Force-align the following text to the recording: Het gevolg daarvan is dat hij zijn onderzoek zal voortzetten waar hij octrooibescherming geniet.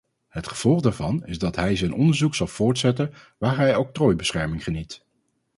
Het 0.27 0.47
gevolg 0.47 0.81
daarvan 0.81 1.25
is 1.25 1.39
dat 1.39 1.55
hij 1.55 1.75
zijn 1.75 1.93
onderzoek 1.93 2.35
zal 2.35 2.47
voortzetten 2.47 3.13
waar 3.37 3.57
hij 3.57 3.75
octrooibescherming 3.75 4.63
geniet. 4.63 5.05